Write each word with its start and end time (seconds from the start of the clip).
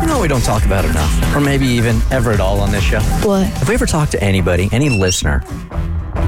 You 0.00 0.06
know, 0.06 0.20
we 0.20 0.28
don't 0.28 0.44
talk 0.44 0.64
about 0.64 0.84
enough, 0.84 1.34
or 1.34 1.40
maybe 1.40 1.66
even 1.66 2.00
ever 2.10 2.30
at 2.32 2.40
all 2.40 2.60
on 2.60 2.70
this 2.70 2.84
show. 2.84 3.00
What? 3.26 3.46
Have 3.46 3.68
we 3.68 3.74
ever 3.74 3.86
talked 3.86 4.12
to 4.12 4.22
anybody, 4.22 4.68
any 4.72 4.88
listener, 4.88 5.42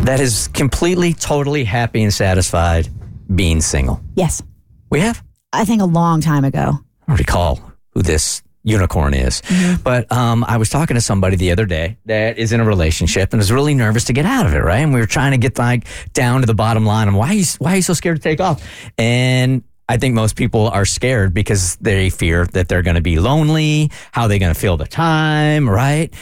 that 0.05 0.21
is 0.21 0.49
completely, 0.49 1.13
totally 1.15 1.65
happy 1.65 2.03
and 2.03 2.13
satisfied 2.13 2.89
being 3.35 3.61
single? 3.61 4.01
Yes. 4.15 4.43
We 4.91 5.01
have? 5.01 5.23
I 5.53 5.65
think 5.65 5.83
a 5.83 5.87
long 5.87 6.21
time 6.21 6.45
ago. 6.45 6.73
I 7.03 7.07
don't 7.07 7.19
recall 7.19 7.61
who 7.91 8.03
this 8.03 8.43
unicorn 8.65 9.15
is. 9.15 9.43
But 9.83 10.11
um, 10.11 10.45
I 10.47 10.57
was 10.57 10.71
talking 10.71 10.95
to 10.95 11.01
somebody 11.01 11.37
the 11.37 11.53
other 11.53 11.65
day 11.67 11.99
that 12.07 12.39
is 12.39 12.53
in 12.53 12.61
a 12.61 12.65
relationship 12.65 13.33
and 13.33 13.41
is 13.41 13.53
really 13.53 13.75
nervous 13.75 14.05
to 14.05 14.13
get 14.13 14.27
out 14.27 14.47
of 14.47 14.55
it, 14.55 14.59
right? 14.59 14.79
And 14.79 14.93
we 14.93 15.01
were 15.01 15.07
trying 15.07 15.33
to 15.33 15.39
get 15.39 15.59
like 15.59 15.87
down 16.13 16.41
to 16.41 16.47
the 16.47 16.55
bottom 16.55 16.85
line 16.85 17.09
and 17.09 17.17
why 17.17 17.35
he's 17.35 17.57
why 17.57 17.77
he's 17.77 17.87
so 17.87 17.95
scared 17.95 18.17
to 18.17 18.23
take 18.23 18.41
off. 18.41 18.63
And 18.99 19.63
I 19.89 19.97
think 19.97 20.15
most 20.15 20.37
people 20.37 20.69
are 20.69 20.85
scared 20.85 21.33
because 21.33 21.77
they 21.77 22.11
fear 22.11 22.47
that 22.47 22.69
they're 22.69 22.83
going 22.83 22.97
to 22.97 23.01
be 23.03 23.19
lonely, 23.19 23.91
how 24.13 24.29
they 24.29 24.39
going 24.39 24.53
to 24.53 24.59
feel 24.59 24.77
the 24.77 24.87
time, 24.87 25.69
right? 25.69 26.13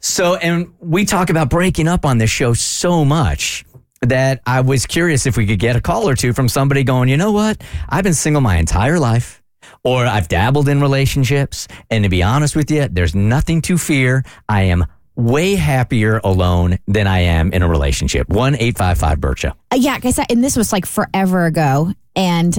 So, 0.00 0.36
and 0.36 0.72
we 0.80 1.04
talk 1.04 1.30
about 1.30 1.48
breaking 1.48 1.88
up 1.88 2.04
on 2.04 2.18
this 2.18 2.30
show 2.30 2.52
so 2.52 3.04
much 3.04 3.64
that 4.02 4.42
I 4.46 4.60
was 4.60 4.86
curious 4.86 5.26
if 5.26 5.36
we 5.36 5.46
could 5.46 5.58
get 5.58 5.76
a 5.76 5.80
call 5.80 6.08
or 6.08 6.14
two 6.14 6.32
from 6.32 6.48
somebody 6.48 6.84
going, 6.84 7.08
you 7.08 7.16
know 7.16 7.32
what? 7.32 7.62
I've 7.88 8.04
been 8.04 8.14
single 8.14 8.42
my 8.42 8.56
entire 8.56 8.98
life 8.98 9.42
or 9.82 10.04
I've 10.04 10.28
dabbled 10.28 10.68
in 10.68 10.80
relationships. 10.80 11.66
And 11.90 12.04
to 12.04 12.10
be 12.10 12.22
honest 12.22 12.54
with 12.54 12.70
you, 12.70 12.88
there's 12.88 13.14
nothing 13.14 13.62
to 13.62 13.78
fear. 13.78 14.24
I 14.48 14.62
am 14.62 14.84
way 15.16 15.54
happier 15.54 16.20
alone 16.22 16.78
than 16.86 17.06
I 17.06 17.20
am 17.20 17.52
in 17.52 17.62
a 17.62 17.68
relationship. 17.68 18.28
1 18.28 18.56
855 18.56 19.18
Bircha. 19.18 19.52
Uh, 19.72 19.76
yeah, 19.76 19.98
guys, 19.98 20.18
and 20.18 20.44
this 20.44 20.56
was 20.56 20.72
like 20.72 20.84
forever 20.84 21.46
ago. 21.46 21.92
And 22.14 22.58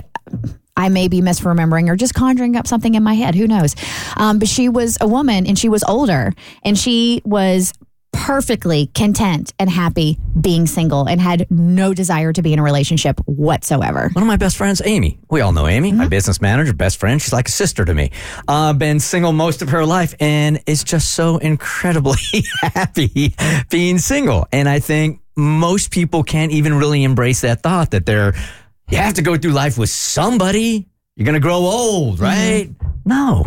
I 0.76 0.90
may 0.90 1.08
be 1.08 1.22
misremembering 1.22 1.90
or 1.90 1.96
just 1.96 2.14
conjuring 2.14 2.56
up 2.56 2.68
something 2.68 2.94
in 2.94 3.04
my 3.04 3.16
head. 3.16 3.34
Who 3.34 3.48
knows? 3.48 3.76
Um, 4.16 4.40
but 4.40 4.48
she 4.48 4.70
was 4.70 4.98
a 5.02 5.08
woman 5.08 5.48
and 5.48 5.58
she 5.58 5.70
was 5.70 5.84
older 5.84 6.34
and 6.64 6.78
she 6.78 7.22
was 7.26 7.74
perfectly 8.14 8.88
content 8.88 9.54
and 9.60 9.70
happy 9.70 10.18
being 10.40 10.66
single 10.66 11.08
and 11.08 11.22
had 11.22 11.46
no 11.52 11.94
desire 11.94 12.34
to 12.34 12.42
be 12.42 12.54
in 12.54 12.60
a 12.60 12.64
relationship 12.64 13.20
whatsoever. 13.26 14.10
One 14.14 14.24
of 14.24 14.28
my 14.28 14.38
best 14.38 14.58
friends, 14.58 14.82
Amy. 14.86 15.20
We 15.30 15.42
all 15.42 15.52
know 15.52 15.68
Amy, 15.68 15.92
my 15.92 16.08
business 16.08 16.42
manager, 16.42 16.74
best 16.74 17.00
friend. 17.00 17.22
She's 17.22 17.34
like 17.34 17.48
a 17.48 17.52
sister 17.52 17.86
to 17.86 17.94
me. 17.94 18.12
Uh, 18.48 18.74
been 18.74 19.00
single 19.00 19.34
most 19.34 19.62
of 19.62 19.70
her 19.70 19.86
life 19.86 20.16
and 20.20 20.62
is 20.66 20.84
just 20.84 21.12
so 21.14 21.38
incredibly 21.38 22.18
happy 22.62 23.36
being 23.70 23.98
single. 23.98 24.48
And 24.52 24.68
I 24.68 24.80
think 24.80 25.22
most 25.36 25.92
people 25.92 26.24
can't 26.24 26.52
even 26.52 26.74
really 26.74 27.04
embrace 27.04 27.42
that 27.42 27.62
thought 27.62 27.92
that 27.92 28.06
they're, 28.06 28.34
you 28.90 28.98
have 28.98 29.16
to 29.16 29.22
go 29.22 29.38
through 29.38 29.52
life 29.52 29.78
with 29.78 29.90
somebody. 29.90 30.88
You're 31.16 31.26
going 31.26 31.34
to 31.34 31.40
grow 31.40 31.56
old, 31.56 32.16
mm-hmm. 32.16 32.24
right? 32.24 32.70
No. 33.06 33.46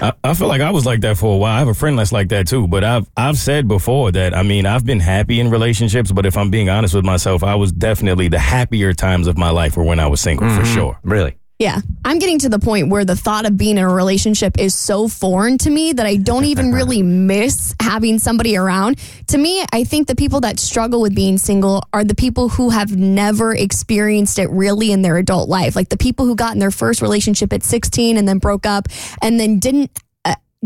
I, 0.00 0.12
I 0.22 0.34
feel 0.34 0.48
like 0.48 0.60
I 0.60 0.70
was 0.70 0.84
like 0.84 1.00
that 1.00 1.16
for 1.16 1.34
a 1.34 1.38
while. 1.38 1.54
I 1.54 1.58
have 1.58 1.68
a 1.68 1.74
friend 1.74 1.98
that's 1.98 2.12
like 2.12 2.28
that 2.28 2.46
too. 2.46 2.68
But 2.68 2.84
I've 2.84 3.08
I've 3.16 3.38
said 3.38 3.68
before 3.68 4.12
that 4.12 4.34
I 4.34 4.42
mean 4.42 4.66
I've 4.66 4.84
been 4.84 5.00
happy 5.00 5.40
in 5.40 5.50
relationships, 5.50 6.12
but 6.12 6.26
if 6.26 6.36
I'm 6.36 6.50
being 6.50 6.68
honest 6.68 6.94
with 6.94 7.04
myself, 7.04 7.42
I 7.42 7.54
was 7.54 7.72
definitely 7.72 8.28
the 8.28 8.38
happier 8.38 8.92
times 8.92 9.26
of 9.26 9.38
my 9.38 9.50
life 9.50 9.76
were 9.76 9.84
when 9.84 9.98
I 9.98 10.06
was 10.06 10.20
single 10.20 10.48
for 10.48 10.62
mm-hmm. 10.62 10.74
sure. 10.74 10.98
Really? 11.02 11.38
Yeah. 11.58 11.80
I'm 12.04 12.20
getting 12.20 12.38
to 12.40 12.48
the 12.48 12.60
point 12.60 12.88
where 12.88 13.04
the 13.04 13.16
thought 13.16 13.44
of 13.44 13.56
being 13.56 13.78
in 13.78 13.84
a 13.84 13.92
relationship 13.92 14.58
is 14.58 14.76
so 14.76 15.08
foreign 15.08 15.58
to 15.58 15.70
me 15.70 15.92
that 15.92 16.06
I 16.06 16.16
don't 16.16 16.44
even 16.44 16.72
really 16.78 17.02
miss 17.02 17.74
having 17.82 18.20
somebody 18.20 18.56
around. 18.56 18.98
To 19.28 19.38
me, 19.38 19.64
I 19.72 19.82
think 19.82 20.06
the 20.06 20.14
people 20.14 20.40
that 20.42 20.60
struggle 20.60 21.00
with 21.00 21.16
being 21.16 21.36
single 21.36 21.82
are 21.92 22.04
the 22.04 22.14
people 22.14 22.48
who 22.48 22.70
have 22.70 22.96
never 22.96 23.54
experienced 23.54 24.38
it 24.38 24.48
really 24.50 24.92
in 24.92 25.02
their 25.02 25.16
adult 25.16 25.48
life. 25.48 25.74
Like 25.74 25.88
the 25.88 25.96
people 25.96 26.26
who 26.26 26.36
got 26.36 26.52
in 26.52 26.60
their 26.60 26.70
first 26.70 27.02
relationship 27.02 27.52
at 27.52 27.64
16 27.64 28.16
and 28.16 28.28
then 28.28 28.38
broke 28.38 28.64
up 28.64 28.86
and 29.20 29.40
then 29.40 29.58
didn't 29.58 29.90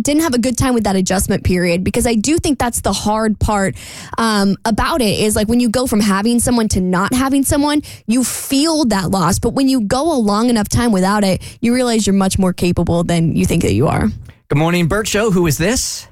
didn't 0.00 0.22
have 0.22 0.34
a 0.34 0.38
good 0.38 0.56
time 0.56 0.74
with 0.74 0.84
that 0.84 0.96
adjustment 0.96 1.44
period 1.44 1.84
because 1.84 2.06
I 2.06 2.14
do 2.14 2.38
think 2.38 2.58
that's 2.58 2.80
the 2.80 2.92
hard 2.92 3.38
part 3.38 3.76
um, 4.16 4.56
about 4.64 5.02
it 5.02 5.20
is 5.20 5.36
like 5.36 5.48
when 5.48 5.60
you 5.60 5.68
go 5.68 5.86
from 5.86 6.00
having 6.00 6.40
someone 6.40 6.68
to 6.68 6.80
not 6.80 7.12
having 7.12 7.44
someone, 7.44 7.82
you 8.06 8.24
feel 8.24 8.86
that 8.86 9.10
loss. 9.10 9.38
But 9.38 9.50
when 9.50 9.68
you 9.68 9.82
go 9.82 10.16
a 10.16 10.18
long 10.18 10.48
enough 10.48 10.68
time 10.68 10.92
without 10.92 11.24
it, 11.24 11.42
you 11.60 11.74
realize 11.74 12.06
you're 12.06 12.14
much 12.14 12.38
more 12.38 12.52
capable 12.52 13.04
than 13.04 13.36
you 13.36 13.44
think 13.44 13.62
that 13.62 13.74
you 13.74 13.88
are. 13.88 14.08
Good 14.48 14.58
morning, 14.58 14.88
Bert 14.88 15.06
Show. 15.08 15.30
Who 15.30 15.46
is 15.46 15.58
this? 15.58 16.08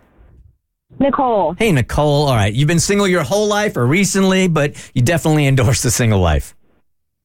Nicole. 0.98 1.54
Hey, 1.54 1.72
Nicole. 1.72 2.28
All 2.28 2.34
right. 2.34 2.52
You've 2.52 2.68
been 2.68 2.80
single 2.80 3.08
your 3.08 3.22
whole 3.22 3.46
life 3.46 3.76
or 3.76 3.86
recently, 3.86 4.48
but 4.48 4.74
you 4.94 5.00
definitely 5.00 5.46
endorse 5.46 5.82
the 5.82 5.90
single 5.90 6.20
life. 6.20 6.54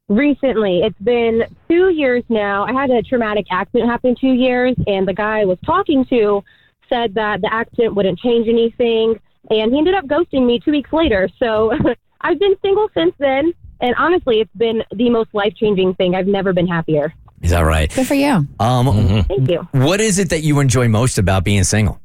Recently, 0.07 0.81
it's 0.83 0.99
been 0.99 1.45
two 1.67 1.89
years 1.89 2.23
now. 2.29 2.63
I 2.65 2.73
had 2.73 2.91
a 2.91 3.01
traumatic 3.01 3.47
accident 3.49 3.89
happen 3.89 4.15
two 4.19 4.33
years, 4.33 4.75
and 4.85 5.07
the 5.07 5.13
guy 5.13 5.41
I 5.41 5.45
was 5.45 5.57
talking 5.65 6.05
to 6.05 6.43
said 6.87 7.15
that 7.15 7.41
the 7.41 7.51
accident 7.51 7.95
wouldn't 7.95 8.19
change 8.19 8.47
anything, 8.47 9.19
and 9.49 9.71
he 9.71 9.79
ended 9.79 9.95
up 9.95 10.05
ghosting 10.05 10.45
me 10.45 10.59
two 10.59 10.69
weeks 10.69 10.93
later. 10.93 11.27
So 11.39 11.71
I've 12.21 12.39
been 12.39 12.55
single 12.61 12.87
since 12.93 13.15
then, 13.17 13.51
and 13.81 13.95
honestly, 13.97 14.41
it's 14.41 14.55
been 14.55 14.83
the 14.95 15.09
most 15.09 15.33
life 15.33 15.55
changing 15.55 15.95
thing. 15.95 16.13
I've 16.13 16.27
never 16.27 16.53
been 16.53 16.67
happier. 16.67 17.11
Is 17.41 17.49
that 17.49 17.61
right? 17.61 17.91
Good 17.91 18.05
for 18.05 18.13
you. 18.13 18.47
Um, 18.59 19.23
Thank 19.27 19.49
you. 19.49 19.67
What 19.71 20.01
is 20.01 20.19
it 20.19 20.29
that 20.29 20.41
you 20.41 20.59
enjoy 20.59 20.87
most 20.87 21.17
about 21.17 21.43
being 21.43 21.63
single? 21.63 21.99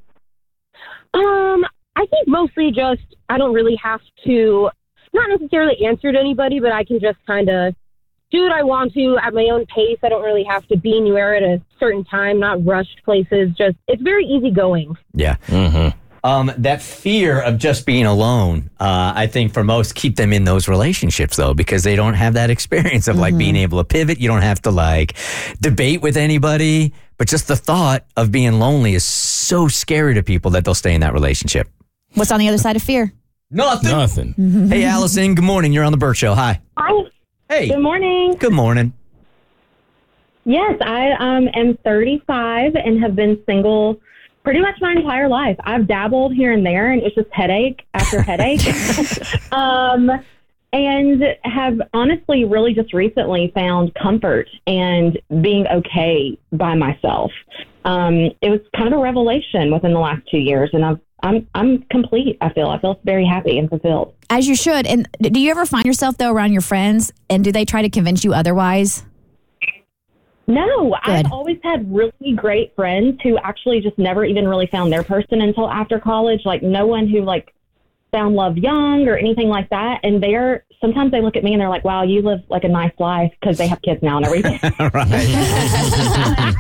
Um, 1.13 1.67
I 1.97 2.07
think 2.07 2.27
mostly 2.27 2.71
just 2.71 3.03
I 3.29 3.37
don't 3.37 3.53
really 3.53 3.77
have 3.77 4.01
to, 4.25 4.71
not 5.13 5.29
necessarily 5.29 5.85
answer 5.85 6.13
to 6.13 6.19
anybody, 6.19 6.61
but 6.61 6.73
I 6.73 6.85
can 6.85 6.99
just 6.99 7.19
kind 7.27 7.51
of 7.51 7.75
do 8.31 8.43
what 8.43 8.53
I 8.53 8.63
want 8.63 8.95
to 8.95 9.19
at 9.23 9.35
my 9.35 9.49
own 9.53 9.67
pace. 9.67 9.99
I 10.03 10.09
don't 10.09 10.23
really 10.23 10.45
have 10.45 10.67
to 10.69 10.77
be 10.77 10.97
anywhere 10.97 11.35
at 11.35 11.43
a 11.43 11.61
certain 11.79 12.05
time, 12.05 12.39
not 12.39 12.65
rushed 12.65 13.03
places. 13.05 13.51
Just 13.57 13.77
it's 13.89 14.03
very 14.03 14.25
easygoing. 14.25 14.97
Yeah. 15.15 15.37
Mm-hmm. 15.47 15.99
Um, 16.23 16.53
that 16.59 16.83
fear 16.83 17.41
of 17.41 17.57
just 17.57 17.87
being 17.87 18.05
alone, 18.05 18.71
uh, 18.79 19.15
I 19.17 19.27
think 19.27 19.55
for 19.55 19.65
most 19.65 19.95
keep 19.95 20.17
them 20.17 20.35
in 20.35 20.45
those 20.45 20.69
relationships 20.69 21.37
though, 21.37 21.55
because 21.55 21.83
they 21.83 21.97
don't 21.97 22.15
have 22.15 22.35
that 22.35 22.51
experience 22.51 23.09
of 23.09 23.17
like 23.17 23.37
being 23.39 23.57
able 23.57 23.79
to 23.79 23.85
pivot. 23.85 24.21
You 24.21 24.29
don't 24.29 24.43
have 24.43 24.61
to 24.63 24.71
like 24.71 25.17
debate 25.61 26.03
with 26.03 26.19
anybody, 26.19 26.93
but 27.17 27.27
just 27.27 27.49
the 27.49 27.57
thought 27.57 28.05
of 28.17 28.31
being 28.31 28.59
lonely 28.59 28.95
is 28.95 29.05
so 29.05 29.67
scary 29.67 30.15
to 30.15 30.23
people 30.23 30.51
that 30.53 30.65
they'll 30.65 30.75
stay 30.75 30.95
in 30.95 31.01
that 31.01 31.15
relationship. 31.15 31.69
What's 32.15 32.31
on 32.31 32.39
the 32.39 32.49
other 32.49 32.59
side 32.59 32.77
of 32.77 32.83
fear? 32.83 33.13
Nothing. 33.51 33.91
Nothing. 33.91 34.69
Hey, 34.69 34.85
Allison. 34.85 35.35
Good 35.35 35.45
morning. 35.45 35.73
You're 35.73 35.85
on 35.85 35.93
the 35.93 35.99
Bert 35.99 36.17
Show. 36.17 36.35
Hi. 36.35 36.61
Hi. 36.77 37.11
Hey. 37.51 37.67
Good 37.67 37.81
morning. 37.81 38.37
Good 38.37 38.53
morning. 38.53 38.93
Yes, 40.45 40.79
I 40.83 41.11
um, 41.19 41.49
am 41.53 41.77
35 41.79 42.77
and 42.77 43.03
have 43.03 43.17
been 43.17 43.43
single 43.45 44.01
pretty 44.45 44.61
much 44.61 44.77
my 44.81 44.93
entire 44.93 45.29
life. 45.29 45.57
I've 45.65 45.89
dabbled 45.89 46.33
here 46.33 46.53
and 46.53 46.65
there, 46.65 46.93
and 46.93 47.03
it's 47.03 47.17
just 47.17 47.27
headache 47.33 47.83
after 47.93 48.23
headache. 48.31 48.61
um, 49.53 50.13
and 50.73 51.25
have 51.43 51.81
honestly 51.93 52.45
really 52.45 52.73
just 52.73 52.95
recently 52.95 53.51
found 53.53 53.93
comfort 53.97 54.49
and 54.69 55.21
being 55.41 55.67
okay 55.67 56.39
by 56.53 56.77
myself. 56.77 57.33
Um, 57.85 58.31
it 58.43 58.51
was 58.51 58.61
kind 58.77 58.87
of 58.87 58.97
a 58.97 59.03
revelation 59.03 59.73
within 59.73 59.93
the 59.93 59.99
last 59.99 60.23
two 60.31 60.39
years, 60.39 60.71
and 60.73 60.85
I've, 60.85 61.01
I'm 61.23 61.47
I'm 61.55 61.83
complete. 61.85 62.39
I 62.41 62.53
feel 62.53 62.69
I 62.69 62.79
feel 62.81 63.01
very 63.05 63.27
happy 63.27 63.59
and 63.59 63.69
fulfilled. 63.69 64.15
As 64.29 64.49
you 64.49 64.55
should. 64.55 64.87
And 64.87 65.09
do 65.21 65.41
you 65.41 65.51
ever 65.51 65.67
find 65.67 65.85
yourself 65.85 66.19
though 66.19 66.33
around 66.33 66.53
your 66.53 66.63
friends 66.63 67.13
and 67.29 67.45
do 67.45 67.53
they 67.53 67.65
try 67.65 67.83
to 67.83 67.91
convince 67.91 68.25
you 68.25 68.33
otherwise? 68.33 69.05
No, 70.47 70.97
Good. 71.05 71.27
I've 71.27 71.33
always 71.33 71.59
had 71.63 71.95
really 71.95 72.33
great 72.35 72.75
friends 72.75 73.21
who 73.23 73.39
actually 73.39 73.81
just 73.81 73.97
never 73.99 74.25
even 74.25 74.49
really 74.49 74.67
found 74.67 74.93
their 74.93 75.05
person 75.05 75.43
until 75.43 75.71
after 75.71 76.01
college. 76.01 76.41
Like 76.45 76.63
no 76.63 76.87
one 76.87 77.07
who 77.07 77.23
like 77.23 77.55
found 78.11 78.35
love 78.35 78.59
young 78.59 79.07
or 79.07 79.17
anything 79.17 79.49
like 79.49 79.69
that. 79.71 80.01
And 80.03 80.23
they're 80.23 80.65
sometimes 80.81 81.13
they 81.13 81.21
look 81.21 81.37
at 81.37 81.45
me 81.45 81.53
and 81.53 81.61
they're 81.61 81.69
like, 81.69 81.85
"Wow, 81.85 82.03
you 82.03 82.23
live 82.23 82.41
like 82.49 82.65
a 82.65 82.69
nice 82.69 82.93
life" 82.99 83.33
because 83.41 83.59
they 83.59 83.67
have 83.67 83.81
kids 83.83 84.03
now 84.03 84.17
and 84.17 84.27
everything. 84.27 84.59
right. 84.81 84.95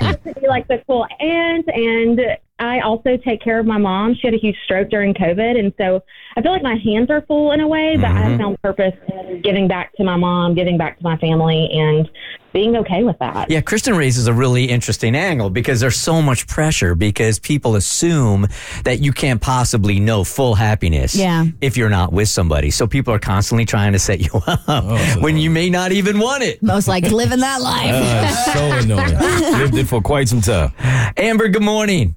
I 0.01 0.17
used 0.25 0.37
to 0.37 0.41
be 0.41 0.47
like 0.47 0.69
the 0.69 0.83
cool 0.87 1.07
aunt, 1.19 1.69
and 1.69 2.21
I 2.61 2.81
also 2.81 3.17
take 3.17 3.41
care 3.43 3.59
of 3.59 3.67
my 3.67 3.79
mom. 3.79 4.15
She 4.15 4.27
had 4.27 4.35
a 4.35 4.39
huge 4.39 4.57
stroke 4.65 4.91
during 4.91 5.15
COVID, 5.15 5.59
and 5.59 5.73
so 5.79 6.03
I 6.37 6.43
feel 6.43 6.53
like 6.53 6.63
my 6.63 6.77
hands 6.77 7.11
are 7.11 7.23
full 7.23 7.53
in 7.53 7.61
a 7.61 7.67
way. 7.67 7.97
But 7.97 8.07
I 8.11 8.21
have 8.21 8.39
found 8.39 8.61
purpose 8.63 8.95
in 9.09 9.41
giving 9.43 9.67
back 9.67 9.93
to 9.97 10.05
my 10.05 10.17
mom, 10.17 10.55
giving 10.55 10.77
back 10.79 10.99
to 10.99 11.03
my 11.03 11.17
family, 11.17 11.69
and 11.73 12.09
being 12.53 12.77
okay 12.77 13.05
with 13.05 13.17
that. 13.21 13.49
Yeah, 13.49 13.61
Kristen 13.61 13.95
raises 13.97 14.27
a 14.27 14.33
really 14.33 14.65
interesting 14.65 15.15
angle 15.15 15.51
because 15.51 15.79
there's 15.81 15.97
so 15.97 16.21
much 16.21 16.49
pressure 16.49 16.97
because 16.97 17.39
people 17.39 17.77
assume 17.77 18.49
that 18.85 18.99
you 18.99 19.13
can't 19.13 19.41
possibly 19.41 20.01
know 20.01 20.25
full 20.25 20.57
happiness 20.57 21.15
Yeah. 21.15 21.45
if 21.61 21.77
you're 21.77 21.89
not 21.89 22.13
with 22.13 22.29
somebody. 22.29 22.71
So 22.73 22.89
people 22.89 23.15
are 23.15 23.21
constantly 23.21 23.65
trying 23.67 23.93
to 23.93 24.01
set 24.01 24.19
you 24.21 24.31
up 24.49 25.23
when 25.23 25.37
you 25.37 25.49
may 25.49 25.71
not 25.71 25.93
even 25.93 26.19
want 26.19 26.43
it. 26.43 26.61
Most 26.61 26.89
like 26.89 27.05
living 27.11 27.39
that 27.41 27.61
life. 27.63 27.95
Uh, 28.21 28.53
so 28.53 28.73
annoying. 28.73 29.59
Lived 29.61 29.77
it 29.77 29.87
for 29.87 30.01
quite 30.03 30.29
some 30.29 30.41
time. 30.41 30.73
Amber, 31.17 31.49
good 31.49 31.63
morning. 31.63 32.15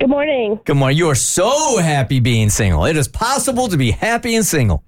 Good 0.00 0.10
morning. 0.10 0.58
Good 0.64 0.74
morning. 0.74 0.98
You 0.98 1.08
are 1.10 1.14
so 1.14 1.78
happy 1.78 2.18
being 2.18 2.50
single. 2.50 2.84
It 2.84 2.96
is 2.96 3.06
possible 3.06 3.68
to 3.68 3.76
be 3.76 3.92
happy 3.92 4.34
and 4.34 4.44
single. 4.44 4.82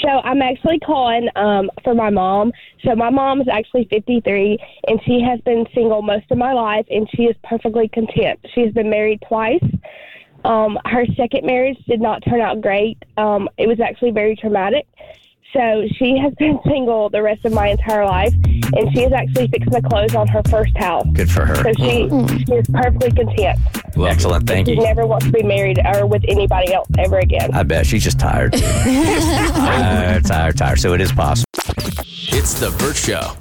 So 0.00 0.08
I'm 0.08 0.40
actually 0.40 0.78
calling 0.78 1.28
um, 1.34 1.72
for 1.82 1.92
my 1.92 2.08
mom. 2.08 2.52
So 2.84 2.94
my 2.94 3.10
mom 3.10 3.40
is 3.40 3.48
actually 3.48 3.88
53, 3.90 4.58
and 4.86 5.00
she 5.04 5.20
has 5.22 5.40
been 5.40 5.66
single 5.74 6.02
most 6.02 6.30
of 6.30 6.38
my 6.38 6.52
life, 6.52 6.86
and 6.88 7.08
she 7.16 7.24
is 7.24 7.34
perfectly 7.42 7.88
content. 7.88 8.38
She's 8.54 8.72
been 8.72 8.88
married 8.88 9.24
twice. 9.26 9.64
Um, 10.44 10.78
her 10.84 11.04
second 11.16 11.44
marriage 11.44 11.78
did 11.88 12.00
not 12.00 12.22
turn 12.22 12.40
out 12.40 12.60
great. 12.60 13.02
Um, 13.16 13.48
it 13.58 13.66
was 13.66 13.80
actually 13.80 14.12
very 14.12 14.36
traumatic. 14.36 14.86
So 15.52 15.84
she 15.96 16.16
has 16.18 16.32
been 16.38 16.58
single 16.66 17.10
the 17.10 17.22
rest 17.22 17.44
of 17.44 17.52
my 17.52 17.68
entire 17.68 18.04
life, 18.04 18.34
and 18.44 18.92
she 18.94 19.02
is 19.02 19.12
actually 19.12 19.48
fixing 19.48 19.72
to 19.72 19.82
close 19.82 20.14
on 20.14 20.26
her 20.28 20.42
first 20.48 20.76
house. 20.76 21.06
Good 21.12 21.30
for 21.30 21.44
her. 21.44 21.56
So 21.56 21.72
she, 21.78 22.08
she 22.46 22.52
is 22.54 22.66
perfectly 22.68 23.10
content. 23.10 23.58
Love 23.96 24.08
it. 24.08 24.12
Excellent. 24.12 24.46
Thank 24.46 24.68
She 24.68 24.74
you. 24.74 24.80
never 24.82 25.06
wants 25.06 25.26
to 25.26 25.32
be 25.32 25.42
married 25.42 25.78
or 25.84 26.06
with 26.06 26.24
anybody 26.26 26.72
else 26.72 26.88
ever 26.98 27.18
again. 27.18 27.52
I 27.52 27.62
bet 27.62 27.86
she's 27.86 28.02
just 28.04 28.18
tired. 28.18 28.52
tired, 28.54 30.24
tired, 30.24 30.56
tired. 30.56 30.80
So 30.80 30.94
it 30.94 31.00
is 31.00 31.12
possible. 31.12 31.44
It's 32.34 32.58
The 32.58 32.74
Bert 32.78 32.96
Show. 32.96 33.36